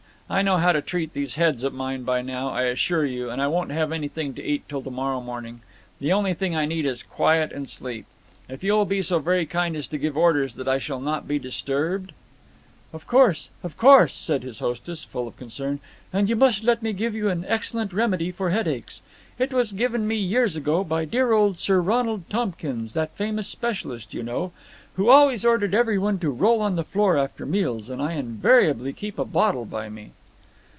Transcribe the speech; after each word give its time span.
I 0.31 0.41
know 0.43 0.55
how 0.55 0.71
to 0.71 0.81
treat 0.81 1.11
these 1.13 1.35
heads 1.35 1.61
of 1.65 1.73
mine 1.73 2.03
by 2.03 2.21
now, 2.21 2.51
I 2.51 2.61
assure 2.63 3.03
you, 3.05 3.29
and 3.29 3.41
I 3.41 3.47
won't 3.47 3.71
have 3.71 3.91
anything 3.91 4.33
to 4.35 4.41
eat 4.41 4.63
till 4.69 4.81
to 4.81 4.89
morrow 4.89 5.19
morning. 5.19 5.59
The 5.99 6.13
only 6.13 6.33
thing 6.33 6.55
I 6.55 6.65
need 6.65 6.85
is 6.85 7.03
quiet 7.03 7.51
and 7.51 7.67
sleep. 7.67 8.05
If 8.47 8.63
you 8.63 8.71
will 8.71 8.85
be 8.85 9.01
so 9.01 9.19
very 9.19 9.45
kind 9.45 9.75
as 9.75 9.87
to 9.87 9.97
give 9.97 10.15
orders 10.15 10.55
that 10.55 10.69
I 10.69 10.77
shall 10.77 11.01
not 11.01 11.27
be 11.27 11.37
disturbed...." 11.37 12.13
"Of 12.93 13.07
course, 13.07 13.49
of 13.61 13.75
course," 13.75 14.13
said 14.13 14.43
his 14.43 14.59
hostess, 14.59 15.03
full 15.03 15.27
of 15.27 15.35
concern. 15.35 15.81
"And 16.13 16.29
you 16.29 16.37
must 16.37 16.63
let 16.63 16.81
me 16.81 16.93
give 16.93 17.13
you 17.13 17.27
an 17.29 17.43
excellent 17.49 17.91
remedy 17.91 18.31
for 18.31 18.51
headaches. 18.51 19.01
It 19.37 19.51
was 19.51 19.73
given 19.73 20.07
me 20.07 20.15
years 20.15 20.55
ago 20.55 20.85
by 20.85 21.03
dear 21.03 21.33
old 21.33 21.57
Sir 21.57 21.81
Ronald 21.81 22.29
Tompkins, 22.29 22.93
that 22.93 23.11
famous 23.17 23.49
specialist, 23.49 24.13
you 24.13 24.23
know, 24.23 24.53
who 24.93 25.09
always 25.09 25.43
ordered 25.43 25.73
every 25.75 25.97
one 25.97 26.19
to 26.19 26.29
roll 26.29 26.61
on 26.61 26.77
the 26.77 26.85
floor 26.85 27.17
after 27.17 27.45
meals, 27.45 27.89
and 27.89 28.01
I 28.01 28.13
invariably 28.13 28.93
keep 28.93 29.19
a 29.19 29.25
bottle 29.25 29.65
by 29.65 29.89
me." 29.89 30.11